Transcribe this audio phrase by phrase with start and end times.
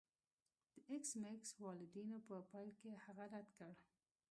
[0.73, 3.71] د ایس میکس والدینو په پیل کې هغه رد کړ